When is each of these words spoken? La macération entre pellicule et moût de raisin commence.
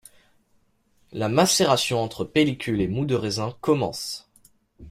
La 1.11 1.29
macération 1.29 2.01
entre 2.01 2.25
pellicule 2.25 2.81
et 2.81 2.87
moût 2.87 3.05
de 3.05 3.13
raisin 3.13 3.55
commence. 3.61 4.27